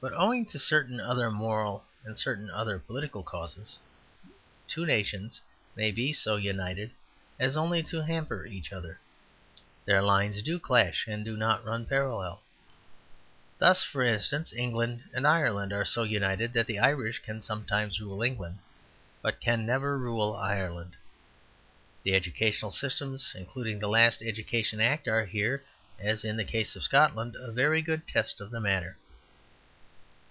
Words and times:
But 0.00 0.12
owing 0.12 0.46
to 0.46 0.60
certain 0.60 1.00
other 1.00 1.28
Moral 1.28 1.84
and 2.04 2.16
certain 2.16 2.48
other 2.52 2.78
political 2.78 3.24
causes, 3.24 3.78
two 4.68 4.86
nations 4.86 5.40
may 5.74 5.90
be 5.90 6.12
so 6.12 6.36
united 6.36 6.92
as 7.40 7.56
only 7.56 7.82
to 7.82 8.04
hamper 8.04 8.46
each 8.46 8.72
other; 8.72 9.00
their 9.84 10.00
lines 10.00 10.40
do 10.40 10.60
clash 10.60 11.08
and 11.08 11.24
do 11.24 11.36
not 11.36 11.64
run 11.64 11.84
parallel. 11.84 12.42
Thus, 13.58 13.82
for 13.82 14.04
instance, 14.04 14.52
England 14.52 15.02
and 15.12 15.26
Ireland 15.26 15.72
are 15.72 15.84
so 15.84 16.04
united 16.04 16.52
that 16.52 16.68
the 16.68 16.78
Irish 16.78 17.18
can 17.18 17.42
sometimes 17.42 18.00
rule 18.00 18.22
England, 18.22 18.60
but 19.20 19.40
can 19.40 19.66
never 19.66 19.98
rule 19.98 20.32
Ireland. 20.32 20.94
The 22.04 22.14
educational 22.14 22.70
systems, 22.70 23.34
including 23.36 23.80
the 23.80 23.88
last 23.88 24.22
Education 24.22 24.80
Act, 24.80 25.08
are 25.08 25.24
here, 25.26 25.64
as 25.98 26.24
in 26.24 26.36
the 26.36 26.44
case 26.44 26.76
of 26.76 26.84
Scotland, 26.84 27.34
a 27.34 27.50
very 27.50 27.82
good 27.82 28.06
test 28.06 28.40
of 28.40 28.52
the 28.52 28.60
matter. 28.60 28.96